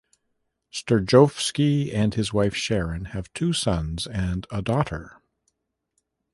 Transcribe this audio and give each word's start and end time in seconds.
Sterjovski 0.73 1.93
and 1.93 2.15
his 2.15 2.33
wife 2.33 2.55
Sharon 2.55 3.05
have 3.13 3.31
two 3.33 3.53
sons 3.53 4.07
and 4.07 4.47
a 4.49 4.59
daughter. 4.59 5.21